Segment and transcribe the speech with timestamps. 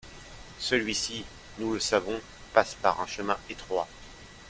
[0.57, 1.25] Celui-ci,
[1.59, 2.19] nous le savons,
[2.55, 3.87] passe par un chemin étroit.